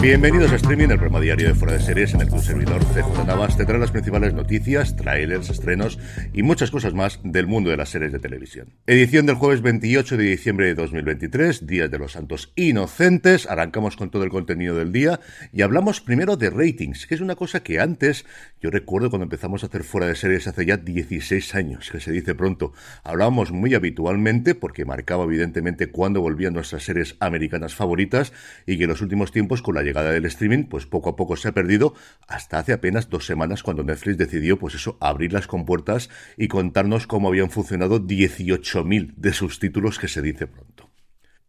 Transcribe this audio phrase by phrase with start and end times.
[0.00, 2.84] Bienvenidos a Streaming, el programa diario de Fuera de Series en el que un servidor
[2.84, 5.98] CJ Navas te trae las principales noticias, trailers, estrenos
[6.34, 8.74] y muchas cosas más del mundo de las series de televisión.
[8.86, 13.48] Edición del jueves 28 de diciembre de 2023, Días de los Santos Inocentes.
[13.48, 15.18] Arrancamos con todo el contenido del día
[15.52, 18.26] y hablamos primero de ratings, que es una cosa que antes,
[18.60, 22.12] yo recuerdo cuando empezamos a hacer Fuera de Series hace ya 16 años, que se
[22.12, 28.34] dice pronto, hablábamos muy habitualmente porque marcaba evidentemente cuándo volvían nuestras series americanas favoritas
[28.66, 31.36] y que en los últimos tiempos con la llegada del streaming, pues poco a poco
[31.36, 31.94] se ha perdido
[32.28, 37.06] hasta hace apenas dos semanas cuando Netflix decidió, pues eso, abrir las compuertas y contarnos
[37.06, 40.90] cómo habían funcionado 18.000 de sus títulos que se dice pronto.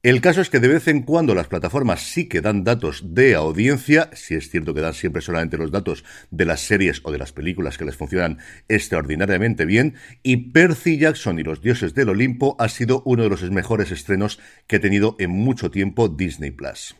[0.03, 3.33] El caso es que de vez en cuando las plataformas sí que dan datos de
[3.33, 7.17] audiencia, si es cierto que dan siempre solamente los datos de las series o de
[7.17, 12.55] las películas que les funcionan extraordinariamente bien, y Percy Jackson y los dioses del Olimpo
[12.59, 16.95] ha sido uno de los mejores estrenos que ha tenido en mucho tiempo Disney Plus.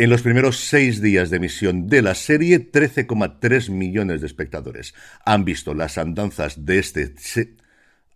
[0.00, 5.44] En los primeros seis días de emisión de la serie, 13,3 millones de espectadores han
[5.44, 7.16] visto las andanzas de este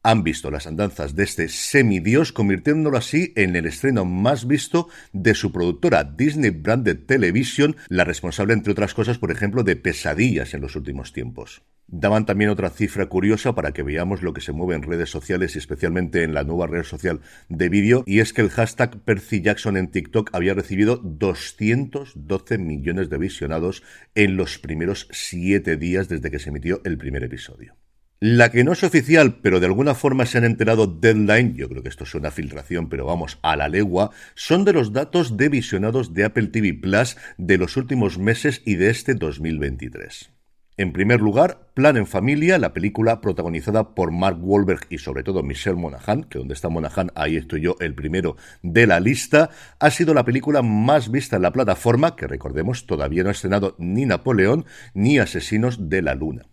[0.05, 5.35] han visto las andanzas de este semidios, convirtiéndolo así en el estreno más visto de
[5.35, 10.61] su productora Disney Branded Television, la responsable, entre otras cosas, por ejemplo, de pesadillas en
[10.61, 11.63] los últimos tiempos.
[11.87, 15.55] Daban también otra cifra curiosa para que veamos lo que se mueve en redes sociales
[15.55, 19.43] y especialmente en la nueva red social de vídeo, y es que el hashtag Percy
[19.43, 23.83] Jackson en TikTok había recibido 212 millones de visionados
[24.15, 27.77] en los primeros siete días desde que se emitió el primer episodio.
[28.25, 31.83] La que no es oficial, pero de alguna forma se han enterado Deadline, yo creo
[31.83, 35.49] que esto es una filtración, pero vamos, a la legua, son de los datos de
[35.49, 40.31] visionados de Apple TV Plus de los últimos meses y de este 2023.
[40.79, 45.43] En primer lugar, Plan en Familia, la película protagonizada por Mark Wahlberg y sobre todo
[45.43, 49.91] Michelle Monaghan, que donde está Monaghan, ahí estoy yo, el primero de la lista, ha
[49.91, 54.07] sido la película más vista en la plataforma, que recordemos todavía no ha estrenado ni
[54.07, 56.47] Napoleón ni Asesinos de la Luna.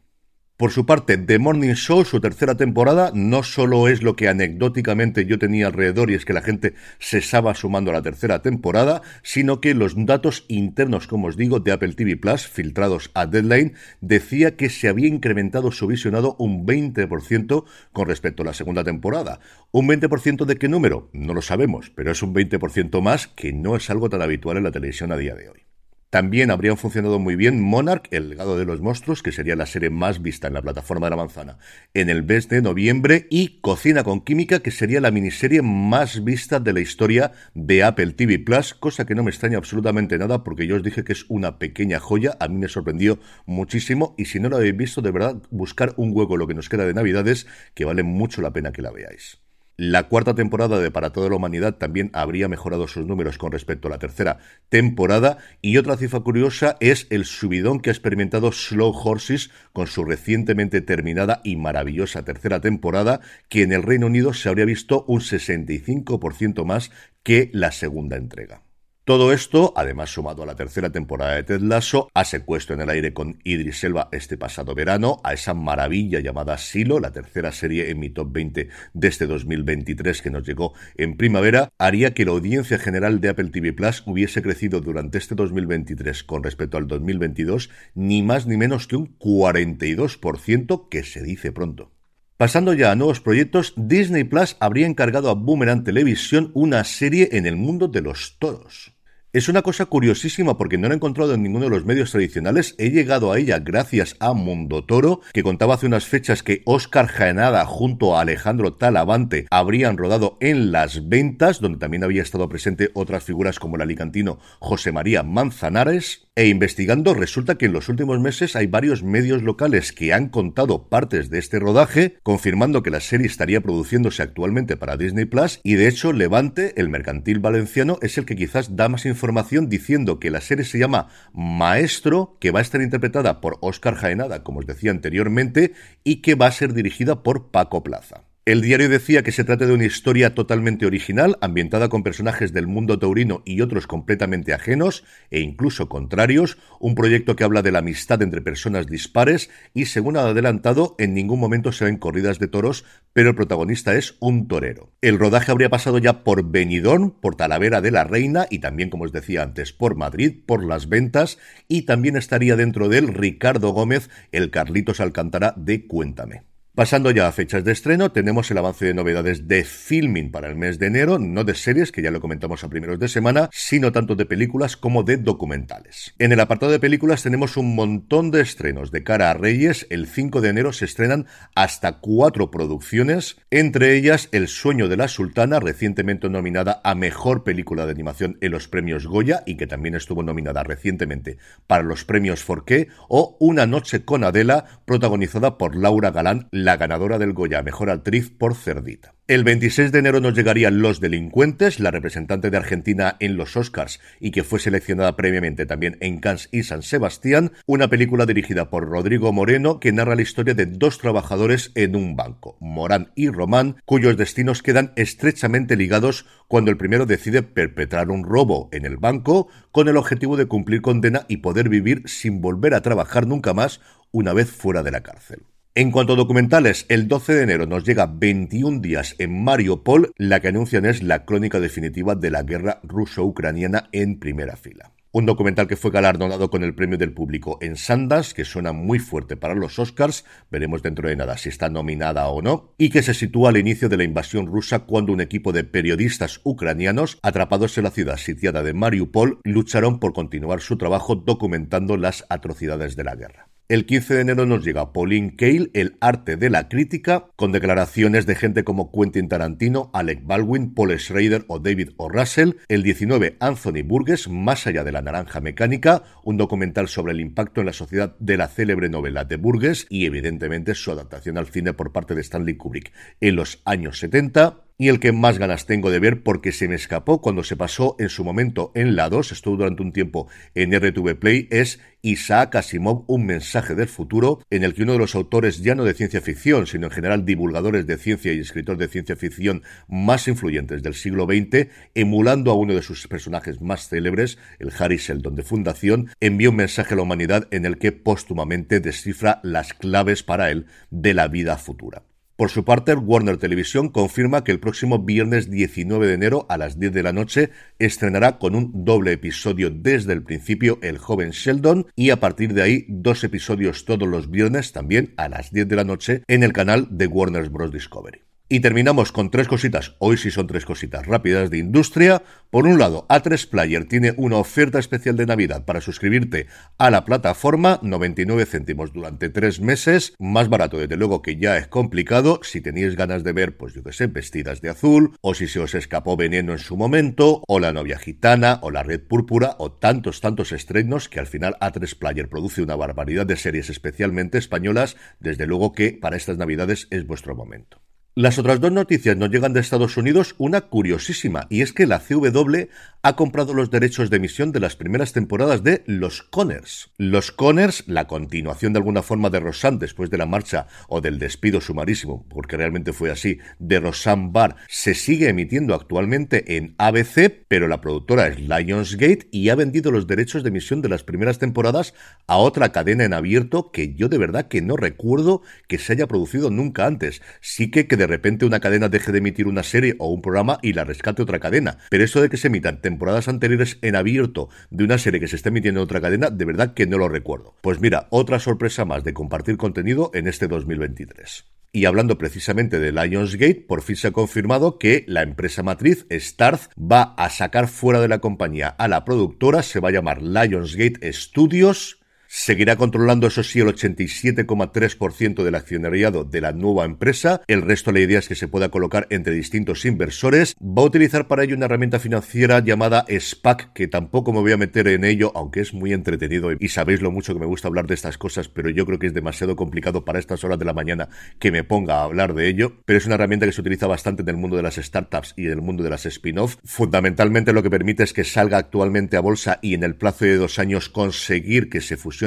[0.60, 5.26] Por su parte, The Morning Show, su tercera temporada, no solo es lo que anecdóticamente
[5.26, 9.02] yo tenía alrededor y es que la gente se estaba sumando a la tercera temporada,
[9.24, 13.76] sino que los datos internos, como os digo, de Apple TV Plus, filtrados a Deadline,
[14.02, 19.40] decía que se había incrementado su visionado un 20% con respecto a la segunda temporada.
[19.72, 21.10] ¿Un 20% de qué número?
[21.14, 24.66] No lo sabemos, pero es un 20% más que no es algo tan habitual en
[24.66, 25.69] la televisión a día de hoy.
[26.10, 29.92] También habrían funcionado muy bien Monarch, el legado de los monstruos, que sería la serie
[29.92, 31.60] más vista en la plataforma de la manzana
[31.94, 36.60] en el mes de noviembre, y Cocina con Química, que sería la miniserie más vista
[36.60, 40.66] de la historia de Apple TV Plus, cosa que no me extraña absolutamente nada porque
[40.66, 44.40] yo os dije que es una pequeña joya, a mí me sorprendió muchísimo, y si
[44.40, 47.46] no lo habéis visto, de verdad, buscar un hueco lo que nos queda de Navidades,
[47.76, 49.40] que vale mucho la pena que la veáis.
[49.82, 53.88] La cuarta temporada de Para toda la humanidad también habría mejorado sus números con respecto
[53.88, 55.38] a la tercera temporada.
[55.62, 60.82] Y otra cifra curiosa es el subidón que ha experimentado Slow Horses con su recientemente
[60.82, 66.66] terminada y maravillosa tercera temporada, que en el Reino Unido se habría visto un 65%
[66.66, 66.92] más
[67.24, 68.69] que la segunda entrega.
[69.10, 72.92] Todo esto, además sumado a la tercera temporada de Ted Lasso, a Secuestro en el
[72.92, 77.90] aire con Idris Elba este pasado verano, a esa maravilla llamada Silo, la tercera serie
[77.90, 82.34] en mi top 20 de este 2023 que nos llegó en primavera, haría que la
[82.34, 87.72] audiencia general de Apple TV Plus hubiese crecido durante este 2023 con respecto al 2022
[87.96, 91.94] ni más ni menos que un 42% que se dice pronto.
[92.38, 97.48] Pasando ya a nuevos proyectos, Disney Plus habría encargado a Boomerang Televisión una serie en
[97.48, 98.99] el mundo de los toros.
[99.32, 102.74] Es una cosa curiosísima porque no la he encontrado en ninguno de los medios tradicionales.
[102.80, 107.06] He llegado a ella gracias a Mundo Toro, que contaba hace unas fechas que Oscar
[107.06, 112.90] Jaenada junto a Alejandro Talavante habrían rodado en las ventas, donde también había estado presente
[112.96, 116.29] otras figuras como el alicantino José María Manzanares.
[116.40, 120.88] E investigando, resulta que en los últimos meses hay varios medios locales que han contado
[120.88, 125.74] partes de este rodaje, confirmando que la serie estaría produciéndose actualmente para Disney Plus, y
[125.74, 130.32] de hecho, Levante, el mercantil valenciano, es el que quizás da más información diciendo que
[130.32, 134.66] la serie se llama Maestro, que va a estar interpretada por Oscar Jaenada, como os
[134.66, 135.74] decía anteriormente,
[136.06, 138.29] y que va a ser dirigida por Paco Plaza.
[138.46, 142.66] El diario decía que se trata de una historia totalmente original, ambientada con personajes del
[142.66, 147.80] mundo taurino y otros completamente ajenos e incluso contrarios, un proyecto que habla de la
[147.80, 152.48] amistad entre personas dispares y, según ha adelantado, en ningún momento se ven corridas de
[152.48, 154.94] toros, pero el protagonista es un torero.
[155.02, 159.04] El rodaje habría pasado ya por Benidorm, por Talavera de la Reina y también, como
[159.04, 161.38] os decía antes, por Madrid, por Las Ventas
[161.68, 166.49] y también estaría dentro de él Ricardo Gómez, el Carlitos Alcántara de Cuéntame.
[166.80, 170.56] Pasando ya a fechas de estreno, tenemos el avance de novedades de filming para el
[170.56, 173.92] mes de enero, no de series, que ya lo comentamos a primeros de semana, sino
[173.92, 176.16] tanto de películas como de documentales.
[176.20, 178.92] En el apartado de películas tenemos un montón de estrenos.
[178.92, 184.30] De cara a Reyes, el 5 de enero se estrenan hasta cuatro producciones, entre ellas
[184.32, 189.06] El sueño de la sultana, recientemente nominada a Mejor Película de Animación en los premios
[189.06, 194.24] Goya y que también estuvo nominada recientemente para los premios Forqué, o Una noche con
[194.24, 199.14] Adela, protagonizada por Laura Galán, ganadora del Goya Mejor Actriz por Cerdita.
[199.30, 204.00] El 26 de enero nos llegarían Los Delincuentes, la representante de Argentina en los Oscars
[204.20, 208.90] y que fue seleccionada previamente también en Cannes y San Sebastián, una película dirigida por
[208.90, 213.76] Rodrigo Moreno que narra la historia de dos trabajadores en un banco, Morán y Román,
[213.86, 219.48] cuyos destinos quedan estrechamente ligados cuando el primero decide perpetrar un robo en el banco
[219.72, 223.80] con el objetivo de cumplir condena y poder vivir sin volver a trabajar nunca más
[224.12, 225.44] una vez fuera de la cárcel.
[225.76, 230.40] En cuanto a documentales, el 12 de enero nos llega 21 días en Mariupol, la
[230.40, 234.92] que anuncian es la crónica definitiva de la guerra ruso-ucraniana en primera fila.
[235.12, 238.98] Un documental que fue galardonado con el premio del público en Sundance, que suena muy
[238.98, 243.04] fuerte para los Oscars, veremos dentro de nada si está nominada o no, y que
[243.04, 247.78] se sitúa al inicio de la invasión rusa cuando un equipo de periodistas ucranianos atrapados
[247.78, 253.04] en la ciudad sitiada de Mariupol lucharon por continuar su trabajo documentando las atrocidades de
[253.04, 253.49] la guerra.
[253.70, 258.26] El 15 de enero nos llega Pauline Kael, El arte de la crítica, con declaraciones
[258.26, 262.10] de gente como Quentin Tarantino, Alec Baldwin, Paul Schrader o David O.
[262.10, 262.54] Russell.
[262.68, 267.62] El 19, Anthony Burgess, Más allá de la naranja mecánica, un documental sobre el impacto
[267.62, 271.74] en la sociedad de la célebre novela de Burgess y evidentemente su adaptación al cine
[271.74, 275.92] por parte de Stanley Kubrick en los años 70 y el que más ganas tengo
[275.92, 279.34] de ver porque se me escapó cuando se pasó en su momento en la 2,
[279.34, 284.64] estuvo durante un tiempo en RTV Play, es Isaac Asimov, un mensaje del futuro, en
[284.64, 287.88] el que uno de los autores ya no de ciencia ficción, sino en general divulgadores
[287.88, 292.74] de ciencia y escritores de ciencia ficción más influyentes del siglo XX, emulando a uno
[292.74, 297.04] de sus personajes más célebres, el Harry Seldon de Fundación, envía un mensaje a la
[297.04, 302.09] humanidad en el que póstumamente descifra las claves para él de la vida futura.
[302.40, 306.80] Por su parte, Warner Televisión confirma que el próximo viernes 19 de enero a las
[306.80, 307.50] 10 de la noche
[307.80, 312.62] estrenará con un doble episodio desde el principio El joven Sheldon y a partir de
[312.62, 316.54] ahí dos episodios todos los viernes también a las 10 de la noche en el
[316.54, 317.74] canal de Warner Bros.
[317.74, 318.29] Discovery.
[318.52, 319.96] Y terminamos con tres cositas.
[320.00, 322.24] Hoy sí son tres cositas rápidas de industria.
[322.50, 326.48] Por un lado, A3 Player tiene una oferta especial de Navidad para suscribirte
[326.80, 330.16] a la plataforma, 99 céntimos durante tres meses.
[330.18, 332.40] Más barato, desde luego que ya es complicado.
[332.42, 335.60] Si tenéis ganas de ver, pues yo que sé, vestidas de azul, o si se
[335.60, 339.74] os escapó veneno en su momento, o la novia gitana, o la red púrpura, o
[339.74, 344.98] tantos, tantos estrenos que al final A3 Player produce una barbaridad de series especialmente españolas.
[345.20, 347.80] Desde luego que para estas Navidades es vuestro momento.
[348.16, 352.00] Las otras dos noticias nos llegan de Estados Unidos, una curiosísima, y es que la
[352.00, 352.68] CW
[353.02, 356.92] ha comprado los derechos de emisión de las primeras temporadas de Los Conners.
[356.98, 361.18] Los Conners, la continuación de alguna forma de Rosanne después de la marcha o del
[361.18, 367.46] despido sumarísimo, porque realmente fue así, de Rosanne Barr, se sigue emitiendo actualmente en ABC,
[367.48, 371.40] pero la productora es Lionsgate y ha vendido los derechos de emisión de las primeras
[371.40, 371.94] temporadas
[372.28, 376.08] a otra cadena en abierto que yo de verdad que no recuerdo que se haya
[376.08, 377.22] producido nunca antes.
[377.40, 380.72] Sí que, de repente una cadena deje de emitir una serie o un programa y
[380.72, 381.80] la rescate otra cadena.
[381.90, 385.36] Pero eso de que se emitan temporadas anteriores en abierto de una serie que se
[385.36, 387.56] está emitiendo en otra cadena, de verdad que no lo recuerdo.
[387.62, 391.46] Pues mira, otra sorpresa más de compartir contenido en este 2023.
[391.74, 396.70] Y hablando precisamente de Lionsgate, por fin se ha confirmado que la empresa matriz, Starz,
[396.80, 401.12] va a sacar fuera de la compañía a la productora, se va a llamar Lionsgate
[401.14, 401.99] Studios
[402.30, 407.42] seguirá controlando, eso sí, el 87,3% del accionariado de la nueva empresa.
[407.48, 410.56] El resto, la idea es que se pueda colocar entre distintos inversores.
[410.62, 414.58] Va a utilizar para ello una herramienta financiera llamada SPAC, que tampoco me voy a
[414.58, 417.88] meter en ello, aunque es muy entretenido y sabéis lo mucho que me gusta hablar
[417.88, 420.74] de estas cosas, pero yo creo que es demasiado complicado para estas horas de la
[420.74, 421.10] mañana
[421.40, 422.74] que me ponga a hablar de ello.
[422.86, 425.48] Pero es una herramienta que se utiliza bastante en el mundo de las startups y
[425.48, 426.58] en el mundo de las spin-off.
[426.64, 430.38] Fundamentalmente lo que permite es que salga actualmente a bolsa y en el plazo de
[430.38, 432.19] dos años conseguir que se fusione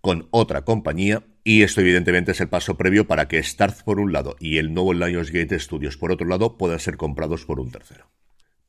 [0.00, 1.22] con otra compañía.
[1.44, 4.74] Y esto evidentemente es el paso previo para que Starz por un lado y el
[4.74, 8.10] nuevo Lionsgate Studios por otro lado puedan ser comprados por un tercero.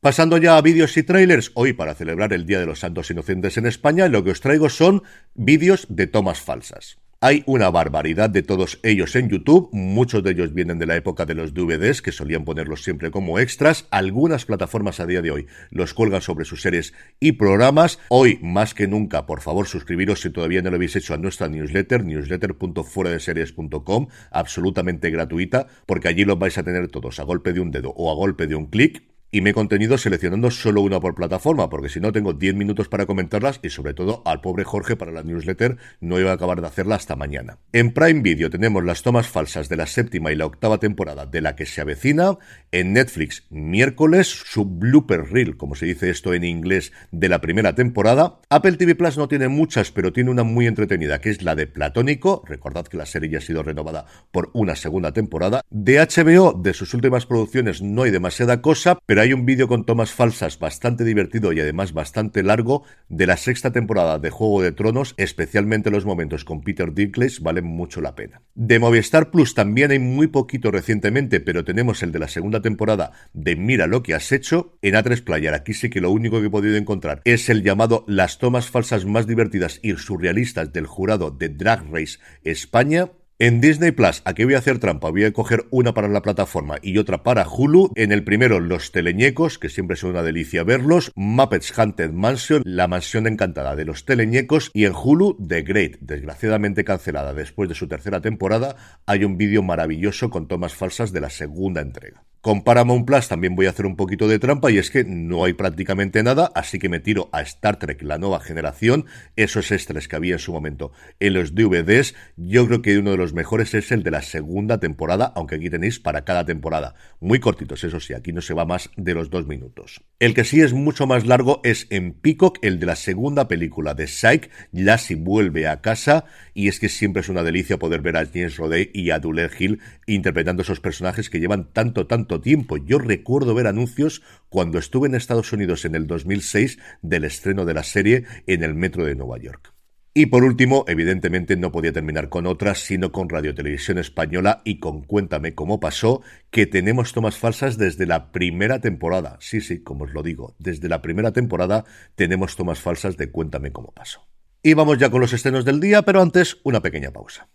[0.01, 3.57] Pasando ya a vídeos y trailers, hoy para celebrar el Día de los Santos Inocentes
[3.57, 6.97] en España, lo que os traigo son vídeos de tomas falsas.
[7.21, 11.25] Hay una barbaridad de todos ellos en YouTube, muchos de ellos vienen de la época
[11.25, 15.45] de los DVDs, que solían ponerlos siempre como extras, algunas plataformas a día de hoy
[15.69, 17.99] los cuelgan sobre sus series y programas.
[18.07, 21.49] Hoy, más que nunca, por favor suscribiros si todavía no lo habéis hecho a nuestra
[21.49, 27.71] newsletter, newsletter.fueradeseries.com, absolutamente gratuita, porque allí los vais a tener todos a golpe de un
[27.71, 31.15] dedo o a golpe de un clic y me he contenido seleccionando solo una por
[31.15, 34.95] plataforma, porque si no tengo 10 minutos para comentarlas y sobre todo al pobre Jorge
[34.95, 37.57] para la newsletter no iba a acabar de hacerla hasta mañana.
[37.73, 41.41] En Prime Video tenemos las tomas falsas de la séptima y la octava temporada de
[41.41, 42.37] la que se avecina,
[42.71, 47.75] en Netflix miércoles su blooper reel, como se dice esto en inglés, de la primera
[47.75, 48.39] temporada.
[48.49, 51.67] Apple TV Plus no tiene muchas, pero tiene una muy entretenida, que es la de
[51.67, 55.61] Platónico, recordad que la serie ya ha sido renovada por una segunda temporada.
[55.69, 59.85] De HBO, de sus últimas producciones no hay demasiada cosa, pero hay un vídeo con
[59.85, 64.71] tomas falsas bastante divertido y además bastante largo de la sexta temporada de Juego de
[64.71, 68.41] Tronos, especialmente los momentos con Peter Dinklage valen mucho la pena.
[68.55, 73.11] De Movistar Plus también hay muy poquito recientemente, pero tenemos el de la segunda temporada
[73.33, 75.53] de Mira lo que has hecho en A3 Player.
[75.53, 79.05] Aquí sí que lo único que he podido encontrar es el llamado Las tomas falsas
[79.05, 83.09] más divertidas y surrealistas del jurado de Drag Race España
[83.41, 86.75] en Disney Plus, aquí voy a hacer trampa, voy a coger una para la plataforma
[86.81, 87.93] y otra para Hulu.
[87.95, 91.13] En el primero, Los Teleñecos, que siempre es una delicia verlos.
[91.15, 94.71] Muppets Haunted Mansion, la mansión encantada de los Teleñecos.
[94.73, 99.63] Y en Hulu, The Great, desgraciadamente cancelada después de su tercera temporada, hay un vídeo
[99.63, 102.25] maravilloso con tomas falsas de la segunda entrega.
[102.41, 105.43] Con Paramount Plus también voy a hacer un poquito de trampa y es que no
[105.43, 110.07] hay prácticamente nada, así que me tiro a Star Trek, la nueva generación, esos extras
[110.07, 112.15] que había en su momento en los DVDs.
[112.37, 115.69] Yo creo que uno de los mejores es el de la segunda temporada, aunque aquí
[115.69, 116.95] tenéis para cada temporada.
[117.19, 120.01] Muy cortitos, eso sí, aquí no se va más de los dos minutos.
[120.19, 123.95] El que sí es mucho más largo es en Peacock, el de la segunda película
[123.95, 128.15] de Psych, Lassie vuelve a casa, y es que siempre es una delicia poder ver
[128.15, 132.77] a James Rodey y a Dule Hill interpretando esos personajes que llevan tanto, tanto tiempo.
[132.77, 137.73] Yo recuerdo ver anuncios cuando estuve en Estados Unidos en el 2006 del estreno de
[137.73, 139.73] la serie en el metro de Nueva York.
[140.13, 144.79] Y por último, evidentemente no podía terminar con otras, sino con Radio Televisión Española y
[144.79, 149.37] con Cuéntame cómo pasó, que tenemos tomas falsas desde la primera temporada.
[149.39, 153.71] Sí, sí, como os lo digo, desde la primera temporada tenemos tomas falsas de Cuéntame
[153.71, 154.27] cómo pasó.
[154.63, 157.47] Y vamos ya con los estrenos del día, pero antes una pequeña pausa.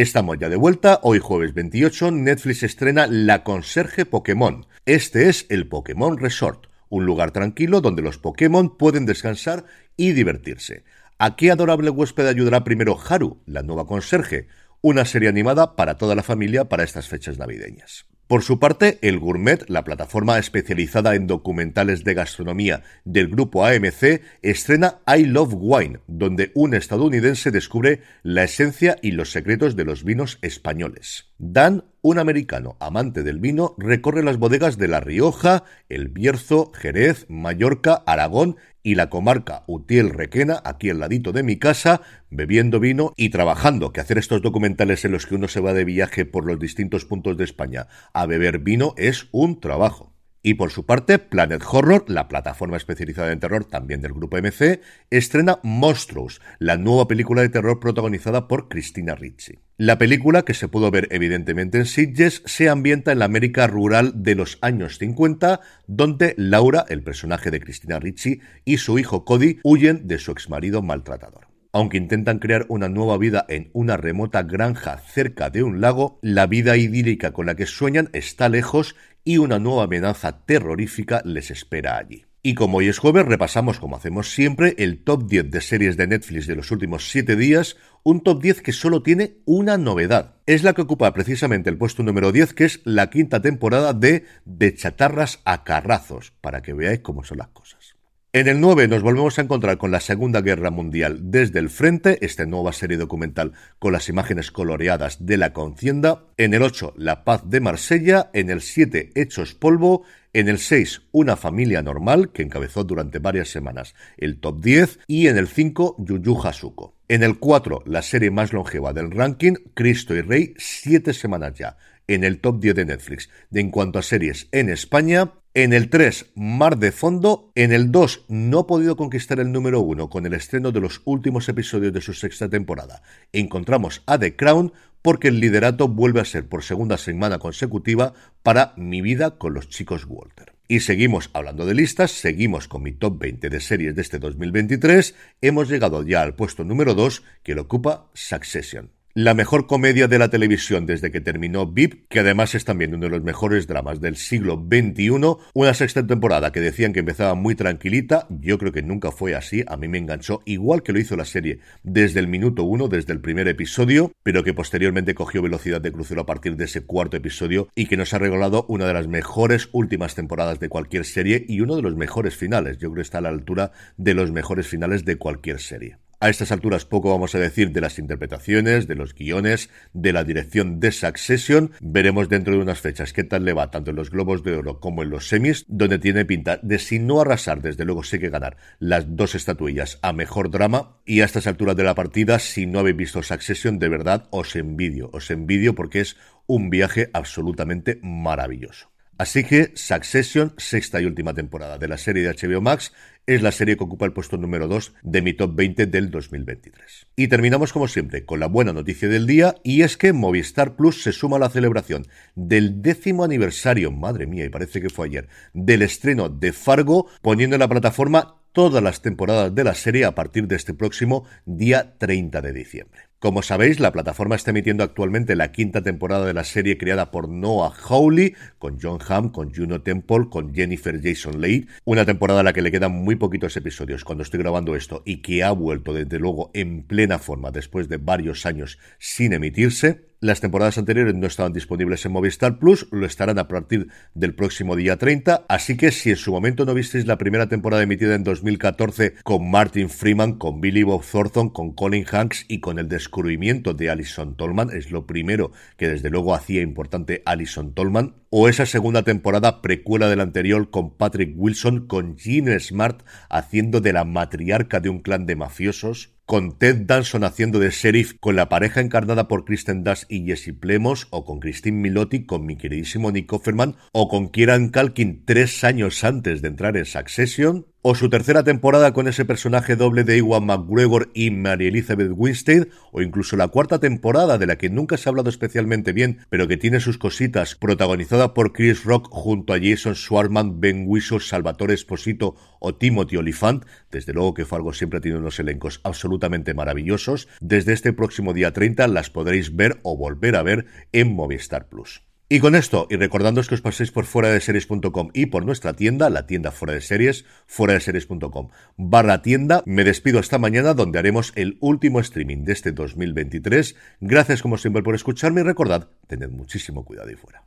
[0.00, 4.64] Estamos ya de vuelta, hoy jueves 28 Netflix estrena La Conserje Pokémon.
[4.86, 9.66] Este es el Pokémon Resort, un lugar tranquilo donde los Pokémon pueden descansar
[9.98, 10.84] y divertirse.
[11.18, 14.48] ¿A qué adorable huésped ayudará primero Haru, la nueva conserje?
[14.80, 18.06] Una serie animada para toda la familia para estas fechas navideñas.
[18.30, 24.22] Por su parte, El Gourmet, la plataforma especializada en documentales de gastronomía del grupo AMC,
[24.40, 30.04] estrena I Love Wine, donde un estadounidense descubre la esencia y los secretos de los
[30.04, 31.32] vinos españoles.
[31.38, 37.26] Dan, un americano amante del vino, recorre las bodegas de La Rioja, El Bierzo, Jerez,
[37.28, 43.30] Mallorca, Aragón y la comarca Utiel-Requena, aquí al ladito de mi casa, bebiendo vino y
[43.30, 46.58] trabajando, que hacer estos documentales en los que uno se va de viaje por los
[46.58, 50.09] distintos puntos de España a beber vino es un trabajo.
[50.42, 54.80] Y por su parte, Planet Horror, la plataforma especializada en terror también del grupo MC,
[55.10, 59.58] estrena Monstruos, la nueva película de terror protagonizada por Christina Ricci.
[59.76, 64.22] La película, que se pudo ver evidentemente en Sitges, se ambienta en la América rural
[64.22, 69.58] de los años 50, donde Laura, el personaje de Christina Ricci, y su hijo Cody
[69.62, 71.50] huyen de su exmarido maltratador.
[71.72, 76.48] Aunque intentan crear una nueva vida en una remota granja cerca de un lago, la
[76.48, 78.96] vida idílica con la que sueñan está lejos
[79.30, 82.24] y una nueva amenaza terrorífica les espera allí.
[82.42, 86.08] Y como hoy es jueves, repasamos, como hacemos siempre, el top 10 de series de
[86.08, 90.34] Netflix de los últimos 7 días, un top 10 que solo tiene una novedad.
[90.46, 94.24] Es la que ocupa precisamente el puesto número 10, que es la quinta temporada de
[94.44, 97.94] De chatarras a carrazos, para que veáis cómo son las cosas.
[98.32, 102.24] En el 9 nos volvemos a encontrar con la Segunda Guerra Mundial desde el frente,
[102.24, 106.26] esta nueva serie documental con las imágenes coloreadas de la contienda.
[106.36, 108.30] En el 8, La Paz de Marsella.
[108.32, 110.04] En el 7, Hechos Polvo.
[110.32, 115.00] En el 6, Una familia normal, que encabezó durante varias semanas el top 10.
[115.08, 116.94] Y en el 5, Yuyu Hasuko.
[117.08, 121.76] En el 4, la serie más longeva del ranking, Cristo y Rey, siete semanas ya
[122.06, 123.28] en el top 10 de Netflix.
[123.50, 127.50] De en cuanto a series en España, en el 3, Mar de Fondo.
[127.54, 131.02] En el 2, no ha podido conquistar el número 1 con el estreno de los
[131.04, 133.02] últimos episodios de su sexta temporada.
[133.32, 138.74] Encontramos a The Crown porque el liderato vuelve a ser por segunda semana consecutiva para
[138.76, 140.52] Mi vida con los chicos Walter.
[140.68, 145.16] Y seguimos hablando de listas, seguimos con mi top 20 de series de este 2023.
[145.40, 148.99] Hemos llegado ya al puesto número 2 que lo ocupa Succession.
[149.14, 153.06] La mejor comedia de la televisión desde que terminó VIP, que además es también uno
[153.06, 155.10] de los mejores dramas del siglo XXI,
[155.52, 159.64] una sexta temporada que decían que empezaba muy tranquilita, yo creo que nunca fue así,
[159.66, 163.12] a mí me enganchó igual que lo hizo la serie desde el minuto uno, desde
[163.12, 167.16] el primer episodio, pero que posteriormente cogió velocidad de crucero a partir de ese cuarto
[167.16, 171.44] episodio y que nos ha regalado una de las mejores últimas temporadas de cualquier serie
[171.48, 174.30] y uno de los mejores finales, yo creo que está a la altura de los
[174.30, 175.98] mejores finales de cualquier serie.
[176.22, 180.22] A estas alturas poco vamos a decir de las interpretaciones, de los guiones, de la
[180.22, 181.70] dirección de Succession.
[181.80, 184.80] Veremos dentro de unas fechas qué tal le va tanto en los Globos de Oro
[184.80, 188.28] como en los semis, donde tiene pinta de si no arrasar, desde luego sé que
[188.28, 190.98] ganar las dos estatuillas a mejor drama.
[191.06, 194.56] Y a estas alturas de la partida, si no habéis visto Succession, de verdad os
[194.56, 198.89] envidio, os envidio porque es un viaje absolutamente maravilloso.
[199.20, 202.94] Así que Succession, sexta y última temporada de la serie de HBO Max,
[203.26, 207.06] es la serie que ocupa el puesto número 2 de mi top 20 del 2023.
[207.16, 211.02] Y terminamos como siempre con la buena noticia del día y es que Movistar Plus
[211.02, 215.28] se suma a la celebración del décimo aniversario, madre mía, y parece que fue ayer,
[215.52, 220.14] del estreno de Fargo, poniendo en la plataforma todas las temporadas de la serie a
[220.14, 223.09] partir de este próximo día 30 de diciembre.
[223.20, 227.28] Como sabéis, la plataforma está emitiendo actualmente la quinta temporada de la serie creada por
[227.28, 232.42] Noah Hawley, con John Hamm, con Juno Temple, con Jennifer Jason Leigh, una temporada a
[232.42, 235.92] la que le quedan muy poquitos episodios cuando estoy grabando esto y que ha vuelto
[235.92, 240.09] desde luego en plena forma después de varios años sin emitirse.
[240.22, 244.76] Las temporadas anteriores no estaban disponibles en Movistar Plus, lo estarán a partir del próximo
[244.76, 248.22] día 30, así que si en su momento no visteis la primera temporada emitida en
[248.22, 253.72] 2014 con Martin Freeman, con Billy Bob Thornton, con Colin Hanks y con el descubrimiento
[253.72, 258.66] de Alison Tolman, es lo primero que desde luego hacía importante Alison Tolman, o esa
[258.66, 264.80] segunda temporada precuela del anterior con Patrick Wilson, con Gene Smart haciendo de la matriarca
[264.80, 269.26] de un clan de mafiosos, con Ted Danson haciendo de sheriff con la pareja encarnada
[269.26, 273.74] por Kristen Dash y Jesse Plemos, o con Christine Milotti con mi queridísimo Nick Offerman,
[273.90, 278.92] o con Kieran Culkin tres años antes de entrar en Succession, o su tercera temporada
[278.92, 283.78] con ese personaje doble de Iwan McGregor y Mary Elizabeth Winstead, o incluso la cuarta
[283.78, 287.54] temporada de la que nunca se ha hablado especialmente bien, pero que tiene sus cositas,
[287.54, 293.64] protagonizada por Chris Rock junto a Jason Schwartzman, Ben Whishaw, Salvatore Esposito o Timothy Olyphant,
[293.90, 298.88] desde luego que Fargo siempre tiene unos elencos absolutamente maravillosos, desde este próximo día 30
[298.88, 302.02] las podréis ver o volver a ver en Movistar Plus.
[302.32, 305.74] Y con esto, y recordándoos que os paséis por fuera de series.com y por nuestra
[305.74, 310.72] tienda, la tienda fuera de series, fuera de series.com barra tienda, me despido esta mañana
[310.74, 313.74] donde haremos el último streaming de este 2023.
[314.00, 317.42] Gracias como siempre por escucharme y recordad, tened muchísimo cuidado ahí fuera.